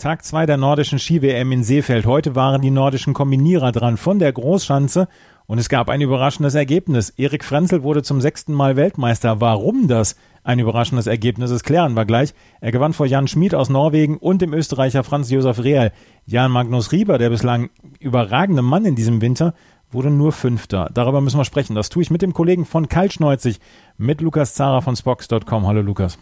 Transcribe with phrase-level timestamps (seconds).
[0.00, 2.06] Tag 2 der nordischen Ski-WM in Seefeld.
[2.06, 5.08] Heute waren die nordischen Kombinierer dran von der Großschanze
[5.46, 7.10] und es gab ein überraschendes Ergebnis.
[7.16, 9.40] Erik Frenzel wurde zum sechsten Mal Weltmeister.
[9.40, 12.32] Warum das ein überraschendes Ergebnis ist, klären wir gleich.
[12.60, 15.90] Er gewann vor Jan Schmid aus Norwegen und dem Österreicher Franz Josef Rehl.
[16.26, 17.68] Jan Magnus Rieber, der bislang
[17.98, 19.52] überragende Mann in diesem Winter,
[19.90, 20.90] wurde nur Fünfter.
[20.94, 21.74] Darüber müssen wir sprechen.
[21.74, 23.58] Das tue ich mit dem Kollegen von Kaltschneuzig,
[23.96, 25.66] mit Lukas Zara von Spox.com.
[25.66, 26.20] Hallo Lukas.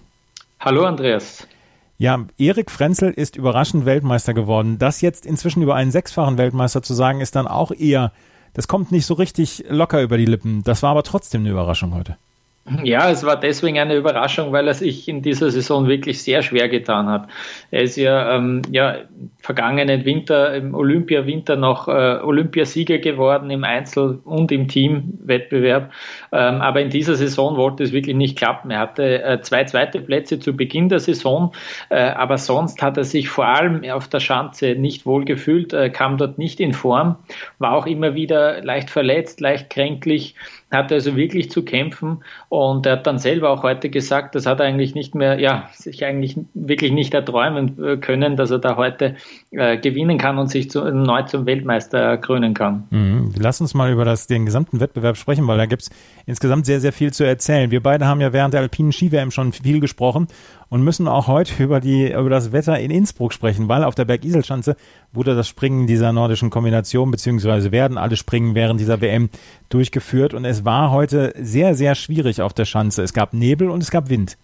[0.60, 1.46] Hallo Andreas.
[1.98, 4.78] Ja, Erik Frenzel ist überraschend Weltmeister geworden.
[4.78, 8.12] Das jetzt inzwischen über einen sechsfachen Weltmeister zu sagen, ist dann auch eher,
[8.52, 10.62] das kommt nicht so richtig locker über die Lippen.
[10.62, 12.18] Das war aber trotzdem eine Überraschung heute.
[12.82, 16.68] Ja, es war deswegen eine Überraschung, weil er sich in dieser Saison wirklich sehr schwer
[16.68, 17.28] getan hat.
[17.70, 18.96] Er ist ja, ähm, ja
[19.38, 25.92] vergangenen Winter, im Olympiawinter noch äh, Olympiasieger geworden im Einzel- und im Teamwettbewerb.
[26.32, 28.72] Ähm, aber in dieser Saison wollte es wirklich nicht klappen.
[28.72, 31.52] Er hatte äh, zwei zweite Plätze zu Beginn der Saison,
[31.90, 35.88] äh, aber sonst hat er sich vor allem auf der Schanze nicht wohl gefühlt, äh,
[35.88, 37.14] kam dort nicht in Form,
[37.60, 40.34] war auch immer wieder leicht verletzt, leicht kränklich
[40.70, 44.58] hatte also wirklich zu kämpfen und er hat dann selber auch heute gesagt, das hat
[44.58, 48.76] er eigentlich nicht mehr, ja, sich eigentlich wirklich nicht erträumen äh, können, dass er da
[48.76, 49.14] heute
[49.52, 52.84] äh, gewinnen kann und sich zu, neu zum Weltmeister krönen kann.
[52.90, 53.32] Mhm.
[53.38, 55.90] Lass uns mal über das, den gesamten Wettbewerb sprechen, weil da gibt es
[56.26, 57.70] insgesamt sehr, sehr viel zu erzählen.
[57.70, 60.26] Wir beide haben ja während der alpinen Ski-WM schon viel gesprochen
[60.68, 64.04] und müssen auch heute über, die, über das Wetter in Innsbruck sprechen, weil auf der
[64.04, 64.76] Bergiselschanze
[65.12, 69.30] wurde das Springen dieser nordischen Kombination, beziehungsweise werden alle Springen während dieser WM
[69.68, 73.02] durchgeführt und es war heute sehr, sehr schwierig auf der Schanze.
[73.02, 74.36] Es gab Nebel und es gab Wind.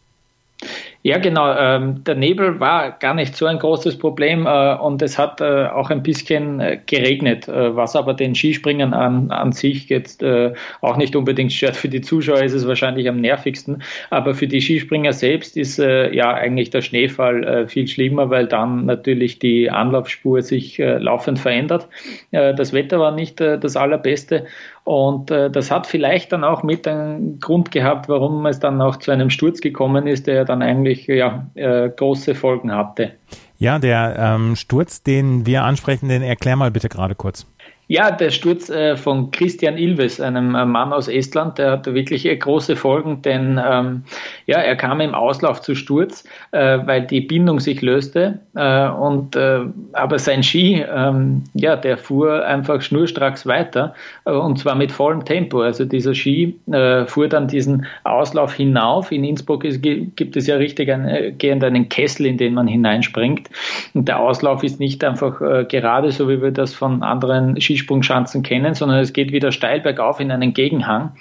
[1.04, 1.52] Ja, genau.
[1.58, 5.66] Ähm, der Nebel war gar nicht so ein großes Problem äh, und es hat äh,
[5.66, 10.52] auch ein bisschen äh, geregnet, äh, was aber den Skispringern an, an sich jetzt äh,
[10.80, 11.74] auch nicht unbedingt stört.
[11.74, 16.14] Für die Zuschauer ist es wahrscheinlich am nervigsten, aber für die Skispringer selbst ist äh,
[16.14, 21.88] ja eigentlich der Schneefall viel schlimmer, weil dann natürlich die Anlaufspur sich laufend verändert.
[22.30, 24.46] das Wetter war nicht das allerbeste
[24.84, 28.96] und äh, das hat vielleicht dann auch mit einen Grund gehabt, warum es dann auch
[28.96, 33.12] zu einem Sturz gekommen ist, der dann eigentlich ja, äh, große Folgen hatte.
[33.58, 37.46] Ja, der ähm, Sturz, den wir ansprechen, den erklär mal bitte gerade kurz.
[37.88, 42.24] Ja, der Sturz äh, von Christian Ilves, einem äh, Mann aus Estland, der hatte wirklich
[42.24, 44.04] äh, große Folgen, denn ähm,
[44.46, 49.34] ja, er kam im Auslauf zu Sturz, äh, weil die Bindung sich löste äh, und
[49.34, 49.60] äh,
[49.94, 53.94] aber sein Ski, ähm, ja, der fuhr einfach schnurstracks weiter
[54.24, 55.60] und zwar mit vollem Tempo.
[55.60, 56.58] Also dieser Ski
[57.06, 59.10] fuhr dann diesen Auslauf hinauf.
[59.10, 63.50] In Innsbruck ist, gibt es ja richtig einen, gehend einen Kessel, in den man hineinspringt
[63.94, 65.38] und der Auslauf ist nicht einfach
[65.68, 69.80] gerade so, wie wir das von anderen Skisprungern Skisprungschanzen kennen, sondern es geht wieder steil
[69.80, 71.12] bergauf in einen Gegenhang.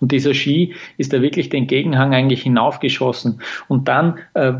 [0.00, 3.40] Und dieser Ski ist da wirklich den Gegenhang eigentlich hinaufgeschossen.
[3.68, 4.54] Und dann äh,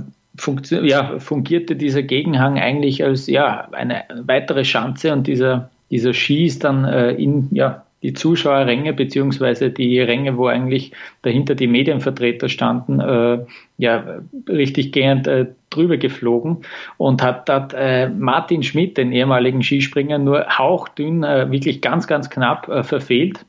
[0.82, 6.64] ja, fungierte dieser Gegenhang eigentlich als ja, eine weitere Schanze und dieser, dieser Ski ist
[6.64, 13.00] dann äh, in, ja, die Zuschauerränge beziehungsweise die Ränge, wo eigentlich dahinter die Medienvertreter standen,
[13.00, 13.44] äh,
[13.76, 16.58] ja richtig gehend äh, drüber geflogen
[16.96, 22.30] und hat dort äh, Martin Schmidt, den ehemaligen Skispringer, nur hauchdünn, äh, wirklich ganz, ganz
[22.30, 23.44] knapp äh, verfehlt.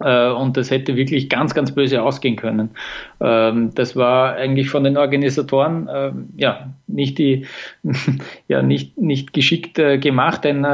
[0.00, 2.70] Äh, und das hätte wirklich ganz, ganz böse ausgehen können.
[3.20, 5.88] Ähm, das war eigentlich von den Organisatoren
[6.36, 7.46] ja nicht die,
[8.48, 10.66] ja nicht nicht geschickt gemacht, denn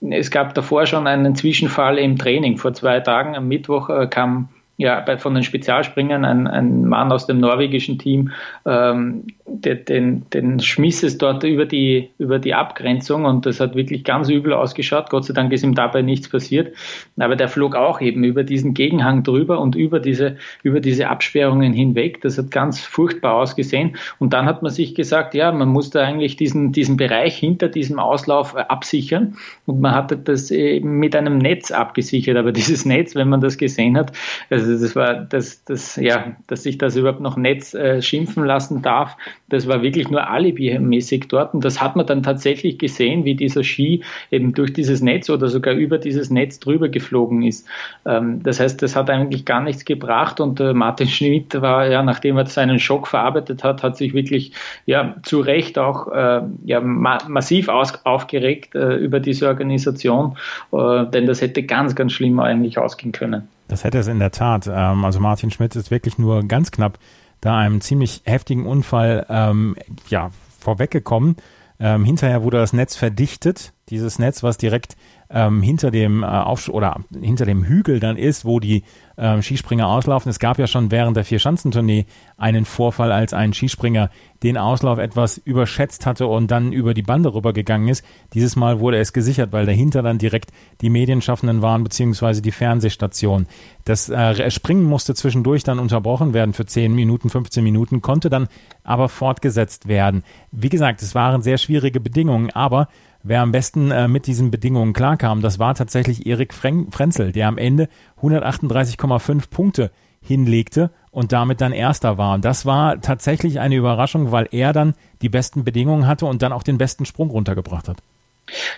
[0.00, 2.56] es gab davor schon einen Zwischenfall im Training.
[2.56, 7.10] Vor zwei Tagen am Mittwoch äh, kam ja, bei, von den Spezialspringern ein, ein Mann
[7.10, 8.30] aus dem norwegischen Team,
[8.64, 14.04] ähm, den, den, schmiss es dort über die, über die Abgrenzung und das hat wirklich
[14.04, 15.10] ganz übel ausgeschaut.
[15.10, 16.74] Gott sei Dank ist ihm dabei nichts passiert.
[17.18, 21.72] Aber der flog auch eben über diesen Gegenhang drüber und über diese, über diese Absperrungen
[21.72, 22.20] hinweg.
[22.20, 23.96] Das hat ganz furchtbar ausgesehen.
[24.18, 27.68] Und dann hat man sich gesagt, ja, man muss da eigentlich diesen, diesen Bereich hinter
[27.68, 29.36] diesem Auslauf äh, absichern.
[29.66, 32.36] Und man hatte das eben mit einem Netz abgesichert.
[32.36, 34.12] Aber dieses Netz, wenn man das gesehen hat,
[34.50, 38.82] also das war, das, das, ja, dass sich das überhaupt noch Netz äh, schimpfen lassen
[38.82, 39.16] darf,
[39.48, 41.54] Das war wirklich nur alibi-mäßig dort.
[41.54, 45.48] Und das hat man dann tatsächlich gesehen, wie dieser Ski eben durch dieses Netz oder
[45.48, 47.66] sogar über dieses Netz drüber geflogen ist.
[48.04, 50.40] Ähm, das heißt, das hat eigentlich gar nichts gebracht.
[50.40, 54.52] Und äh, Martin Schmidt war ja, nachdem er seinen Schock verarbeitet hat, hat sich wirklich
[54.86, 60.36] ja zu Recht auch äh, ja, ma massiv aus aufgeregt äh, über diese Organisation,
[60.72, 63.48] denn das hätte ganz, ganz schlimm eigentlich ausgehen können.
[63.68, 64.66] Das hätte es in der Tat.
[64.66, 66.98] Ähm, also Martin Schmidt ist wirklich nur ganz knapp
[67.40, 69.76] da einem ziemlich heftigen Unfall ähm,
[70.08, 71.36] ja, vorweggekommen.
[71.80, 74.96] Ähm, hinterher wurde das Netz verdichtet, dieses Netz, was direkt
[75.30, 78.82] ähm, hinter dem äh, Aufsch oder hinter dem Hügel dann ist, wo die
[79.18, 80.30] ähm, Skispringer auslaufen.
[80.30, 82.06] Es gab ja schon während der Vierschanzentournee
[82.36, 84.10] einen Vorfall, als ein Skispringer
[84.44, 88.04] den Auslauf etwas überschätzt hatte und dann über die Bande rübergegangen ist.
[88.34, 93.46] Dieses Mal wurde es gesichert, weil dahinter dann direkt die Medienschaffenden waren, beziehungsweise die Fernsehstation.
[93.84, 98.46] Das äh, Springen musste zwischendurch dann unterbrochen werden für 10 Minuten, 15 Minuten, konnte dann
[98.84, 100.22] aber fortgesetzt werden.
[100.52, 102.88] Wie gesagt, es waren sehr schwierige Bedingungen, aber
[103.28, 107.58] wer am besten äh, mit diesen Bedingungen klarkam, das war tatsächlich Erik Frenzel, der am
[107.58, 107.88] Ende
[108.22, 109.90] 138,5 Punkte
[110.20, 112.34] hinlegte und damit dann Erster war.
[112.34, 116.52] Und das war tatsächlich eine Überraschung, weil er dann die besten Bedingungen hatte und dann
[116.52, 117.98] auch den besten Sprung runtergebracht hat.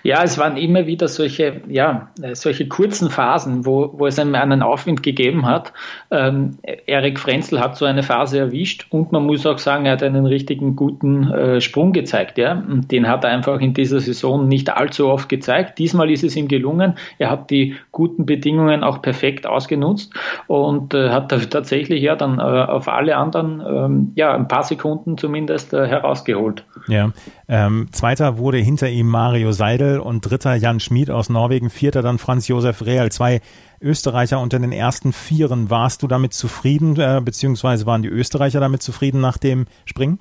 [0.02, 4.62] Ja, es waren immer wieder solche, ja, solche kurzen Phasen, wo, wo es einem einen
[4.62, 5.72] Aufwind gegeben hat.
[6.10, 10.02] Ähm, Erik Frenzel hat so eine Phase erwischt und man muss auch sagen, er hat
[10.02, 12.38] einen richtigen guten äh, Sprung gezeigt.
[12.38, 12.52] Ja?
[12.52, 15.78] Und den hat er einfach in dieser Saison nicht allzu oft gezeigt.
[15.78, 16.94] Diesmal ist es ihm gelungen.
[17.18, 20.14] Er hat die guten Bedingungen auch perfekt ausgenutzt
[20.46, 25.18] und äh, hat tatsächlich ja dann äh, auf alle anderen ähm, ja, ein paar Sekunden
[25.18, 26.64] zumindest äh, herausgeholt.
[26.88, 27.10] Ja,
[27.52, 32.18] ähm, Zweiter wurde hinter ihm Mario Seidel und dritter Jan Schmid aus Norwegen, vierter dann
[32.18, 33.10] Franz Josef Real.
[33.10, 33.40] Zwei
[33.80, 35.68] Österreicher unter den ersten Vieren.
[35.68, 40.20] Warst du damit zufrieden, äh, beziehungsweise waren die Österreicher damit zufrieden nach dem Springen?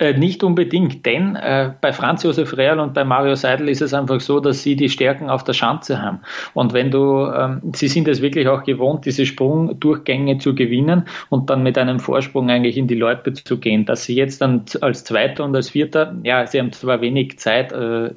[0.00, 3.92] Äh, nicht unbedingt, denn äh, bei Franz Josef Real und bei Mario Seidel ist es
[3.92, 6.20] einfach so, dass sie die Stärken auf der Schanze haben.
[6.54, 11.50] Und wenn du, ähm, sie sind es wirklich auch gewohnt, diese Sprungdurchgänge zu gewinnen und
[11.50, 13.86] dann mit einem Vorsprung eigentlich in die Loipe zu gehen.
[13.86, 17.72] Dass sie jetzt dann als Zweiter und als Vierter, ja, sie haben zwar wenig Zeit
[17.72, 18.10] äh,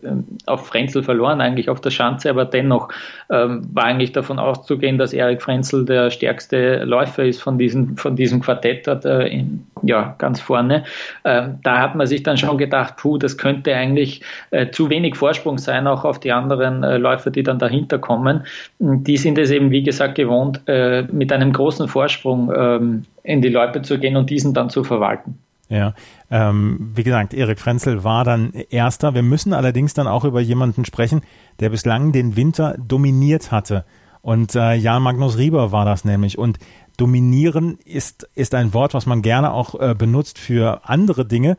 [0.46, 2.90] auf Frenzel verloren, eigentlich auf der Schanze, aber dennoch
[3.32, 8.16] ähm, war eigentlich davon auszugehen, dass Erik Frenzel der stärkste Läufer ist von diesem, von
[8.16, 10.84] diesem Quartett, äh, in, ja, ganz vorne.
[11.26, 15.16] Ähm, da hat man sich dann schon gedacht, puh, das könnte eigentlich äh, zu wenig
[15.16, 18.44] Vorsprung sein, auch auf die anderen äh, Läufer, die dann dahinter kommen.
[18.80, 23.48] Die sind es eben, wie gesagt, gewohnt, äh, mit einem großen Vorsprung ähm, in die
[23.48, 25.38] Loipe zu gehen und diesen dann zu verwalten.
[25.70, 25.94] Ja,
[26.30, 29.16] ähm, wie gesagt, Erik Frenzel war dann Erster.
[29.16, 31.22] Wir müssen allerdings dann auch über jemanden sprechen,
[31.62, 33.86] der bislang den Winter dominiert hatte.
[34.22, 36.38] Und äh, Jan Magnus Rieber war das nämlich.
[36.38, 36.60] Und
[37.02, 41.58] dominieren ist, ist ein Wort, was man gerne auch äh, benutzt für andere Dinge.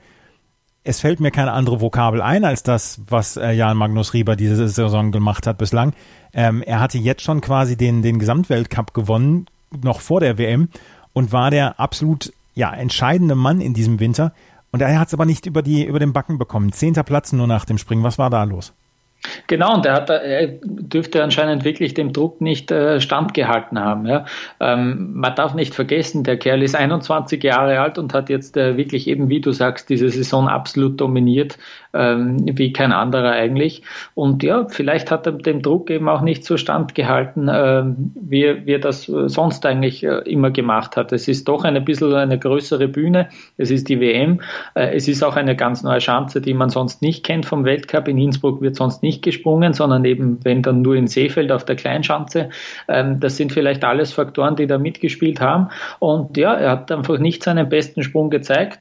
[0.85, 4.69] Es fällt mir keine andere Vokabel ein als das, was äh, Jan Magnus Rieber diese
[4.69, 5.95] Saison gemacht hat bislang.
[6.33, 9.47] Ähm, er hatte jetzt schon quasi den, den Gesamtweltcup gewonnen,
[9.83, 10.69] noch vor der WM,
[11.13, 14.33] und war der absolut ja, entscheidende Mann in diesem Winter.
[14.71, 16.73] Und er hat es aber nicht über, die, über den Backen bekommen.
[16.73, 18.05] Zehnter Platz nur nach dem Springen.
[18.05, 18.73] Was war da los?
[19.47, 24.07] Genau, und er, hat, er dürfte anscheinend wirklich dem Druck nicht äh, standgehalten haben.
[24.07, 24.25] Ja.
[24.61, 28.77] Ähm, man darf nicht vergessen, der Kerl ist 21 Jahre alt und hat jetzt äh,
[28.77, 31.59] wirklich eben, wie du sagst, diese Saison absolut dominiert,
[31.95, 33.83] ähm, wie kein anderer eigentlich.
[34.15, 37.85] Und ja, vielleicht hat er dem Druck eben auch nicht so standgehalten, äh,
[38.15, 41.13] wie, wie er das äh, sonst eigentlich äh, immer gemacht hat.
[41.13, 44.41] Es ist doch ein bisschen eine größere Bühne, es ist die WM,
[44.75, 48.09] äh, es ist auch eine ganz neue Chance, die man sonst nicht kennt vom Weltcup.
[48.09, 51.65] In Innsbruck wird sonst nicht nicht gesprungen, sondern eben, wenn dann nur in Seefeld auf
[51.65, 52.49] der Kleinschanze.
[52.89, 55.69] Ähm, das sind vielleicht alles Faktoren, die da mitgespielt haben.
[55.99, 58.81] Und ja, er hat einfach nicht seinen besten Sprung gezeigt.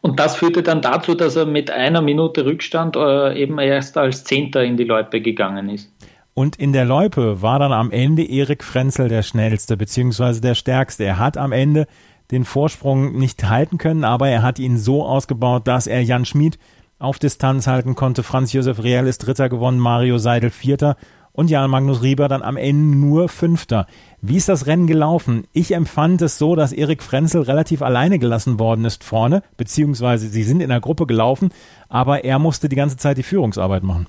[0.00, 4.24] Und das führte dann dazu, dass er mit einer Minute Rückstand äh, eben erst als
[4.24, 5.92] Zehnter in die Loipe gegangen ist.
[6.34, 11.04] Und in der Loipe war dann am Ende Erik Frenzel der schnellste, beziehungsweise der stärkste.
[11.04, 11.86] Er hat am Ende
[12.30, 16.58] den Vorsprung nicht halten können, aber er hat ihn so ausgebaut, dass er Jan Schmid
[16.98, 18.22] auf Distanz halten konnte.
[18.22, 20.96] Franz Josef Real ist Dritter gewonnen, Mario Seidel Vierter
[21.32, 23.86] und Jan Magnus Rieber dann am Ende nur Fünfter.
[24.20, 25.44] Wie ist das Rennen gelaufen?
[25.52, 30.42] Ich empfand es so, dass Erik Frenzel relativ alleine gelassen worden ist vorne, beziehungsweise sie
[30.42, 31.50] sind in der Gruppe gelaufen,
[31.88, 34.06] aber er musste die ganze Zeit die Führungsarbeit machen.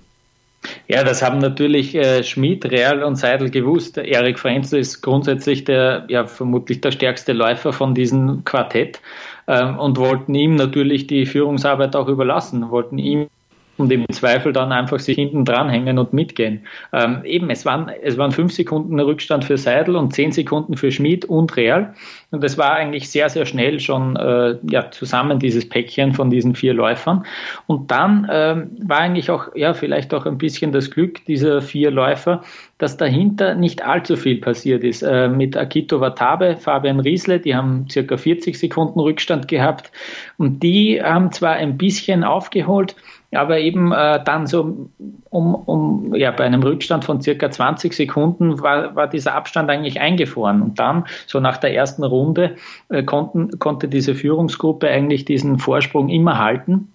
[0.87, 3.97] Ja, das haben natürlich äh, Schmid, Real und Seidel gewusst.
[3.97, 9.01] Erik Frenzel ist grundsätzlich der, ja, vermutlich der stärkste Läufer von diesem Quartett
[9.47, 13.27] ähm, und wollten ihm natürlich die Führungsarbeit auch überlassen, wollten ihm
[13.77, 16.61] und im Zweifel dann einfach sich hinten dranhängen und mitgehen.
[16.91, 20.91] Ähm, eben, es waren, es waren fünf Sekunden Rückstand für Seidel und zehn Sekunden für
[20.91, 21.93] Schmid und Real.
[22.31, 26.55] Und es war eigentlich sehr, sehr schnell schon äh, ja, zusammen dieses Päckchen von diesen
[26.55, 27.25] vier Läufern.
[27.65, 31.89] Und dann ähm, war eigentlich auch, ja, vielleicht auch ein bisschen das Glück dieser vier
[31.89, 32.43] Läufer,
[32.77, 35.01] dass dahinter nicht allzu viel passiert ist.
[35.01, 39.91] Äh, mit Akito Watabe, Fabian Riesle, die haben circa 40 Sekunden Rückstand gehabt
[40.37, 42.95] und die haben zwar ein bisschen aufgeholt,
[43.35, 44.89] aber eben äh, dann so
[45.29, 49.99] um, um, ja, bei einem Rückstand von circa 20 Sekunden war, war dieser Abstand eigentlich
[49.99, 50.61] eingefroren.
[50.61, 52.55] Und dann, so nach der ersten Runde,
[52.89, 56.92] äh, konnten, konnte diese Führungsgruppe eigentlich diesen Vorsprung immer halten.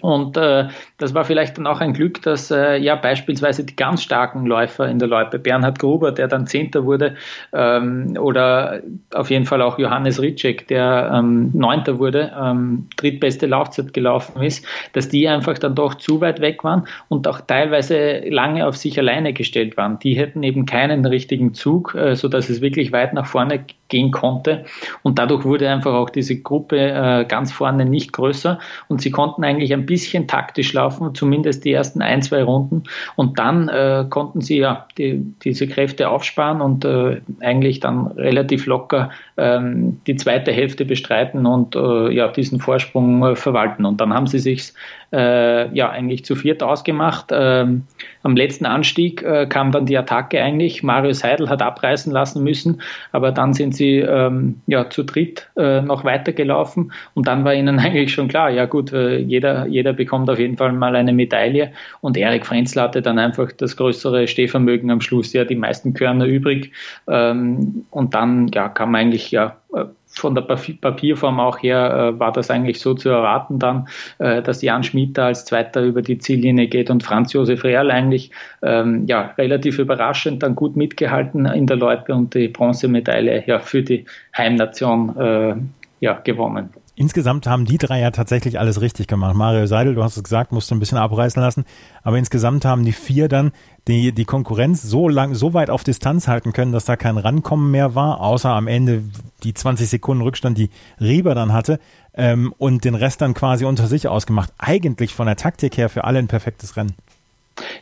[0.00, 4.02] Und äh, das war vielleicht dann auch ein Glück, dass äh, ja beispielsweise die ganz
[4.02, 7.14] starken Läufer in der Loipe, Bernhard Gruber, der dann Zehnter wurde,
[7.52, 8.82] ähm, oder
[9.14, 14.66] auf jeden Fall auch Johannes Ritschek, der ähm, Neunter wurde, ähm, drittbeste Laufzeit gelaufen ist,
[14.92, 18.98] dass die einfach dann doch zu weit weg waren und auch teilweise lange auf sich
[18.98, 19.98] alleine gestellt waren.
[19.98, 24.10] Die hätten eben keinen richtigen Zug, äh, so dass es wirklich weit nach vorne gehen
[24.10, 24.64] konnte.
[25.02, 29.44] Und dadurch wurde einfach auch diese Gruppe äh, ganz vorne nicht größer und sie konnten
[29.44, 32.84] eigentlich ein bisschen taktisch laufen, zumindest die ersten ein, zwei Runden.
[33.16, 38.66] Und dann äh, konnten sie ja die, diese Kräfte aufsparen und äh, eigentlich dann relativ
[38.66, 43.84] locker ähm, die zweite Hälfte bestreiten und äh, ja diesen Vorsprung äh, verwalten.
[43.84, 44.72] Und dann haben sie sich
[45.16, 47.30] äh, ja eigentlich zu viert ausgemacht.
[47.32, 47.84] Ähm,
[48.22, 50.82] am letzten Anstieg äh, kam dann die Attacke eigentlich.
[50.82, 52.82] Mario Seidel hat abreißen lassen müssen,
[53.12, 57.78] aber dann sind sie ähm, ja zu dritt äh, noch weitergelaufen und dann war ihnen
[57.80, 61.72] eigentlich schon klar, ja gut, äh, jeder, jeder bekommt auf jeden Fall mal eine Medaille
[62.02, 66.26] und Erik Frenzl hatte dann einfach das größere Stehvermögen am Schluss, ja die meisten Körner
[66.26, 66.72] übrig
[67.08, 69.84] ähm, und dann ja kam eigentlich ja äh,
[70.18, 74.62] von der Papierform auch her äh, war das eigentlich so zu erwarten dann, äh, dass
[74.62, 78.30] Jan Schmidt als Zweiter über die Ziellinie geht und Franz Josef Real eigentlich
[78.62, 83.82] ähm, ja, relativ überraschend dann gut mitgehalten in der Loipe und die Bronzemedaille ja, für
[83.82, 84.06] die
[84.36, 85.54] Heimnation äh,
[86.00, 86.70] ja, gewonnen.
[86.98, 89.36] Insgesamt haben die drei ja tatsächlich alles richtig gemacht.
[89.36, 91.66] Mario Seidel, du hast es gesagt, musste ein bisschen abreißen lassen.
[92.02, 93.52] Aber insgesamt haben die vier dann
[93.86, 97.70] die, die Konkurrenz so lang, so weit auf Distanz halten können, dass da kein Rankommen
[97.70, 99.02] mehr war, außer am Ende
[99.42, 101.80] die 20 Sekunden Rückstand, die Rieber dann hatte,
[102.14, 104.54] ähm, und den Rest dann quasi unter sich ausgemacht.
[104.56, 106.94] Eigentlich von der Taktik her für alle ein perfektes Rennen.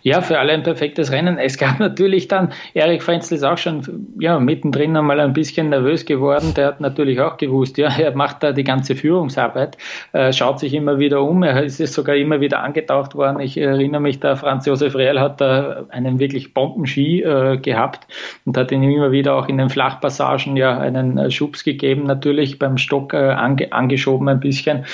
[0.02, 1.38] Ja, für alle ein perfektes Rennen.
[1.38, 6.04] Es gab natürlich dann, Erik Frenzel ist auch schon ja, mittendrin einmal ein bisschen nervös
[6.04, 6.54] geworden.
[6.54, 9.76] Der hat natürlich auch gewusst, ja, er macht da die ganze Führungsarbeit,
[10.12, 11.42] äh, schaut sich immer wieder um.
[11.42, 13.40] Er ist sogar immer wieder angetaucht worden.
[13.40, 18.06] Ich erinnere mich, da Franz Josef Rehl hat da einen wirklich Bombenski äh, gehabt
[18.44, 22.58] und hat ihn immer wieder auch in den Flachpassagen ja einen äh, Schubs gegeben, natürlich
[22.58, 24.84] beim Stock äh, ange angeschoben ein bisschen.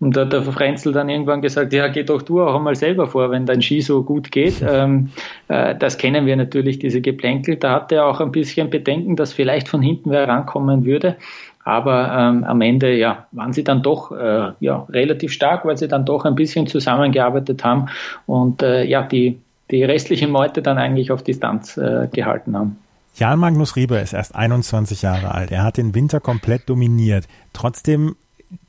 [0.00, 3.06] Und da hat der Frenzel dann irgendwann gesagt, ja, geh doch du auch einmal selber
[3.06, 4.62] vor, wenn dein Ski so gut geht.
[4.66, 5.10] Ähm,
[5.48, 7.56] äh, das kennen wir natürlich, diese Geplänkel.
[7.56, 11.16] Da hat er auch ein bisschen Bedenken, dass vielleicht von hinten wer rankommen würde.
[11.64, 15.88] Aber ähm, am Ende ja, waren sie dann doch äh, ja, relativ stark, weil sie
[15.88, 17.86] dann doch ein bisschen zusammengearbeitet haben
[18.26, 19.38] und äh, ja, die,
[19.70, 22.78] die restliche Meute dann eigentlich auf Distanz äh, gehalten haben.
[23.16, 25.50] Jan Magnus Rieber ist erst 21 Jahre alt.
[25.50, 27.26] Er hat den Winter komplett dominiert.
[27.52, 28.16] Trotzdem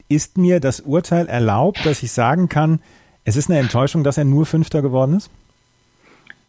[0.09, 2.81] ist mir das Urteil erlaubt, dass ich sagen kann,
[3.23, 5.29] es ist eine Enttäuschung, dass er nur Fünfter geworden ist?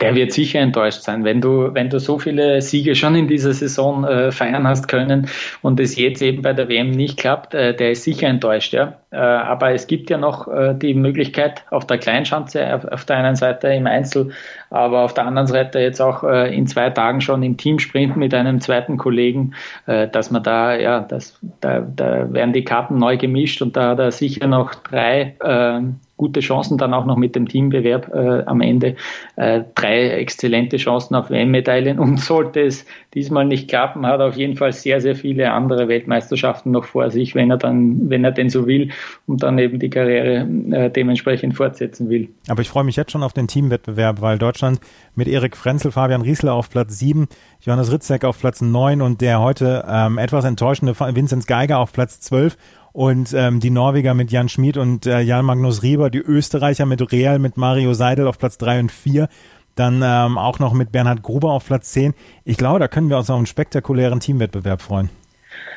[0.03, 3.53] Der wird sicher enttäuscht sein, wenn du, wenn du so viele Siege schon in dieser
[3.53, 5.29] Saison äh, feiern hast können
[5.63, 8.95] und es jetzt eben bei der WM nicht klappt, äh, der ist sicher enttäuscht, ja.
[9.11, 13.19] Äh, aber es gibt ja noch äh, die Möglichkeit auf der Kleinschanze, auf, auf, der
[13.19, 14.31] einen Seite im Einzel,
[14.71, 18.35] aber auf der anderen Seite jetzt auch äh, in zwei Tagen schon im Teamsprint mit
[18.35, 19.55] einem zweiten Kollegen,
[19.87, 23.91] äh, dass man da, ja, das, da, da werden die Karten neu gemischt und da
[23.91, 25.35] hat er sicher noch drei
[26.23, 28.95] gute Chancen dann auch noch mit dem Teambewerb äh, am Ende.
[29.35, 34.37] Äh, drei exzellente Chancen auf WM-Medaillen und sollte es diesmal nicht klappen, hat er auf
[34.37, 38.31] jeden Fall sehr, sehr viele andere Weltmeisterschaften noch vor sich, wenn er dann, wenn er
[38.31, 38.91] denn so will
[39.27, 42.29] und dann eben die Karriere äh, dementsprechend fortsetzen will.
[42.49, 44.79] Aber ich freue mich jetzt schon auf den Teamwettbewerb, weil Deutschland
[45.17, 47.27] mit Erik Frenzel, Fabian Riesler auf Platz sieben,
[47.63, 52.21] Johannes Ritzek auf Platz neun und der heute ähm, etwas enttäuschende Vinzenz Geiger auf Platz
[52.21, 52.57] zwölf
[52.93, 57.13] und ähm, die Norweger mit Jan Schmid und äh, Jan Magnus Rieber, die Österreicher mit
[57.13, 59.29] Real, mit Mario Seidel auf Platz drei und vier,
[59.75, 62.15] dann ähm, auch noch mit Bernhard Gruber auf Platz zehn.
[62.45, 65.11] Ich glaube, da können wir uns auf einen spektakulären Teamwettbewerb freuen.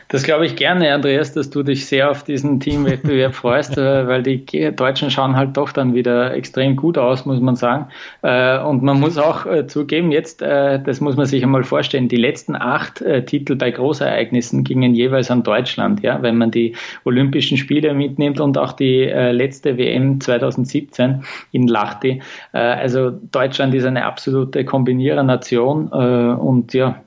[0.08, 4.22] Das glaube ich gerne, Andreas, dass du dich sehr auf diesen Teamwettbewerb freust, äh, weil
[4.22, 7.88] die Deutschen schauen halt doch dann wieder extrem gut aus, muss man sagen.
[8.22, 12.18] Äh, und man muss auch äh, zugeben, jetzt, das muss man sich einmal vorstellen, die
[12.18, 17.94] letzten acht Titel bei Großereignissen gingen jeweils an Deutschland, ja, wenn man die Olympischen Spiele
[17.94, 22.22] mitnimmt und auch die letzte WM 2017 in Lahti.
[22.52, 27.02] Also Deutschland ist eine absolute Kombinierernation und ja,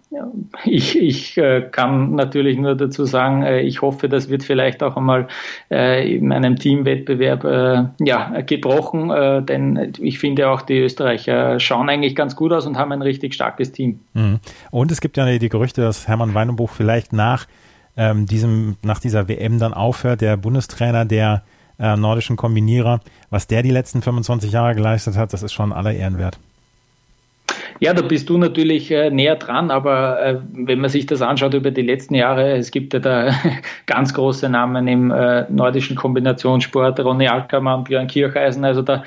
[0.64, 4.96] ich, ich äh, kann natürlich nur dazu sagen, äh, ich hoffe, das wird vielleicht auch
[4.96, 5.28] einmal
[5.70, 11.88] äh, in einem Teamwettbewerb äh, ja, gebrochen, äh, denn ich finde auch die Österreicher schauen
[11.88, 14.00] eigentlich ganz gut aus und haben ein richtig starkes Team.
[14.14, 14.40] Mhm.
[14.70, 17.46] Und es gibt ja die Gerüchte, dass Hermann Weinenbuch vielleicht nach
[17.96, 21.42] ähm, diesem, nach dieser WM dann aufhört, der Bundestrainer der
[21.78, 23.00] äh, nordischen Kombinierer.
[23.30, 26.38] Was der die letzten 25 Jahre geleistet hat, das ist schon aller Ehren wert.
[27.80, 31.54] Ja, da bist du natürlich äh, näher dran, aber äh, wenn man sich das anschaut
[31.54, 33.30] über die letzten Jahre, es gibt ja da
[33.86, 39.04] ganz große Namen im äh, nordischen Kombinationssport, Ronny Ackermann, Björn Kircheisen, also da,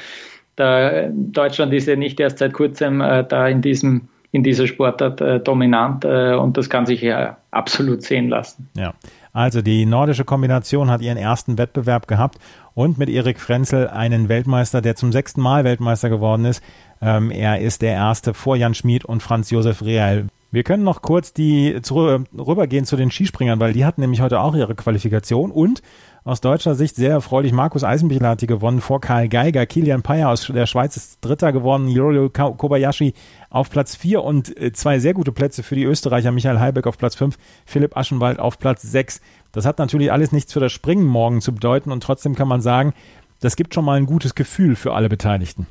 [0.55, 6.05] da Deutschland ist ja nicht erst seit kurzem da in diesem in dieser Sportart dominant
[6.05, 8.69] und das kann sich ja absolut sehen lassen.
[8.77, 8.93] Ja,
[9.33, 12.37] also die nordische Kombination hat ihren ersten Wettbewerb gehabt
[12.73, 16.63] und mit Erik Frenzel einen Weltmeister, der zum sechsten Mal Weltmeister geworden ist.
[17.01, 20.27] Ähm, er ist der erste vor Jan Schmid und Franz Josef Real.
[20.51, 21.97] Wir können noch kurz die zu,
[22.37, 25.81] rübergehen zu den Skispringern, weil die hatten nämlich heute auch ihre Qualifikation und
[26.23, 27.51] aus deutscher Sicht sehr erfreulich.
[27.51, 29.65] Markus Eisenbichler hat die gewonnen vor Karl Geiger.
[29.65, 31.87] Kilian Payer aus der Schweiz ist Dritter geworden.
[31.87, 33.13] Yorio Kobayashi
[33.49, 36.31] auf Platz 4 und äh, zwei sehr gute Plätze für die Österreicher.
[36.31, 39.21] Michael Heibeck auf Platz 5, Philipp Aschenwald auf Platz 6.
[39.51, 42.61] Das hat natürlich alles nichts für das Springen morgen zu bedeuten und trotzdem kann man
[42.61, 42.93] sagen,
[43.39, 45.65] das gibt schon mal ein gutes Gefühl für alle Beteiligten.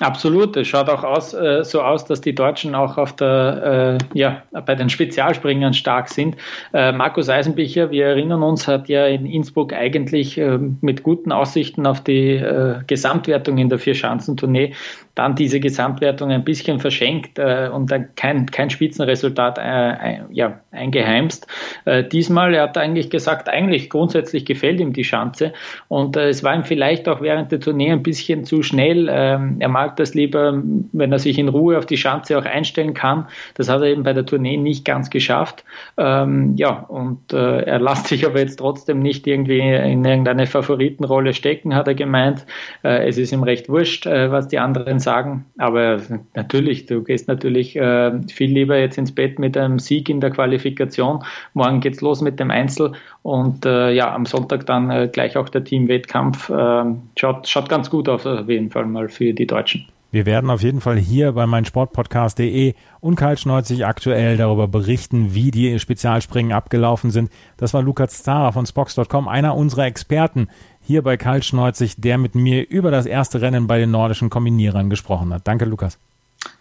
[0.00, 4.18] Absolut, es schaut auch aus, äh, so aus, dass die Deutschen auch auf der, äh,
[4.18, 6.36] ja, bei den Spezialspringern stark sind.
[6.72, 11.84] Äh, Markus Eisenbicher, wir erinnern uns, hat ja in Innsbruck eigentlich äh, mit guten Aussichten
[11.84, 14.72] auf die äh, Gesamtwertung in der Vierschanzentournee
[15.18, 20.60] dann diese Gesamtwertung ein bisschen verschenkt äh, und dann kein, kein Spitzenresultat äh, ein, ja,
[20.70, 21.48] eingeheimst.
[21.84, 25.52] Äh, diesmal, er hat eigentlich gesagt, eigentlich grundsätzlich gefällt ihm die Schanze
[25.88, 29.08] und äh, es war ihm vielleicht auch während der Tournee ein bisschen zu schnell.
[29.10, 32.94] Ähm, er mag das lieber, wenn er sich in Ruhe auf die Schanze auch einstellen
[32.94, 33.26] kann.
[33.54, 35.64] Das hat er eben bei der Tournee nicht ganz geschafft.
[35.96, 41.34] Ähm, ja, und äh, er lässt sich aber jetzt trotzdem nicht irgendwie in irgendeine Favoritenrolle
[41.34, 42.46] stecken, hat er gemeint.
[42.84, 45.46] Äh, es ist ihm recht wurscht, was die anderen sagen sagen.
[45.56, 46.00] Aber
[46.34, 50.30] natürlich, du gehst natürlich äh, viel lieber jetzt ins Bett mit einem Sieg in der
[50.30, 51.24] Qualifikation.
[51.54, 55.48] Morgen geht's los mit dem Einzel und äh, ja, am Sonntag dann äh, gleich auch
[55.48, 56.50] der Teamwettkampf.
[56.50, 56.84] Äh,
[57.16, 59.86] schaut, schaut ganz gut aus, auf jeden Fall mal für die Deutschen.
[60.10, 65.78] Wir werden auf jeden Fall hier bei meinsportpodcast.de und kaltschneuzig aktuell darüber berichten, wie die
[65.78, 67.30] Spezialspringen abgelaufen sind.
[67.58, 70.48] Das war Lukas Zara von Spox.com, einer unserer Experten
[70.88, 75.34] hier bei Kaltschneuzig, der mit mir über das erste Rennen bei den nordischen Kombinierern gesprochen
[75.34, 75.46] hat.
[75.46, 75.98] Danke, Lukas.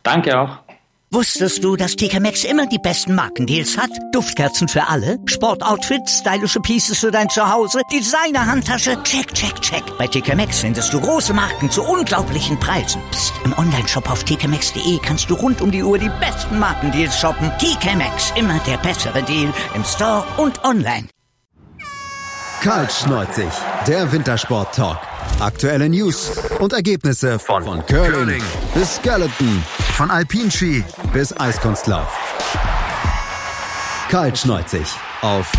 [0.04, 0.60] Danke auch.
[1.12, 3.90] Wusstest du, dass TK Maxx immer die besten Markendeals hat?
[4.12, 9.84] Duftkerzen für alle, Sportoutfits, stylische Pieces für dein Zuhause, Designer-Handtasche, check, check, check.
[9.98, 13.02] Bei TK Maxx findest du große Marken zu unglaublichen Preisen.
[13.12, 13.34] Psst.
[13.46, 17.50] im Onlineshop auf tkmaxx.de kannst du rund um die Uhr die besten Markendeals shoppen.
[17.58, 21.08] TK Maxx, immer der bessere Deal im Store und online.
[22.60, 23.48] Kaltschneuzig,
[23.88, 24.98] der Wintersport-Talk.
[25.40, 32.08] Aktuelle News und Ergebnisse von, von Curling, bis Skeleton, von Alpinski bis Eiskunstlauf.
[34.10, 34.88] Kaltschneuzig
[35.22, 35.52] auf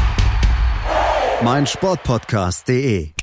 [1.43, 3.18] meinsportpodcast.de